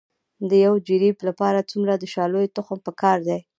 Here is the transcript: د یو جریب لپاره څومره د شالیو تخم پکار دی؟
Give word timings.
د 0.49 0.51
یو 0.65 0.73
جریب 0.87 1.17
لپاره 1.27 1.67
څومره 1.71 1.93
د 1.97 2.03
شالیو 2.13 2.53
تخم 2.57 2.77
پکار 2.87 3.17
دی؟ 3.27 3.39